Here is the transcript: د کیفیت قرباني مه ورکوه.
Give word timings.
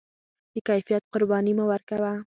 د 0.53 0.55
کیفیت 0.67 1.03
قرباني 1.13 1.53
مه 1.57 1.65
ورکوه. 1.71 2.11